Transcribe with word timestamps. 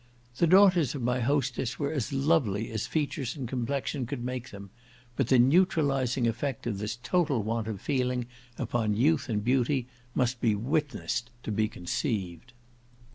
The 0.37 0.47
daughters 0.47 0.95
of 0.95 1.03
my 1.03 1.19
hostess 1.19 1.77
were 1.77 1.91
as 1.91 2.11
lovely 2.11 2.71
as 2.71 2.87
features 2.87 3.35
and 3.37 3.47
complexion 3.47 4.07
could 4.07 4.23
make 4.23 4.49
them; 4.49 4.71
but 5.15 5.27
the 5.27 5.37
neutralizing 5.37 6.27
effect 6.27 6.65
of 6.65 6.79
this 6.79 6.95
total 7.03 7.43
want 7.43 7.67
of 7.67 7.79
feeling 7.79 8.25
upon 8.57 8.95
youth 8.95 9.29
and 9.29 9.43
beauty, 9.45 9.85
must 10.15 10.41
be 10.41 10.55
witnessed, 10.55 11.29
to 11.43 11.51
be 11.51 11.67
conceived. 11.67 12.53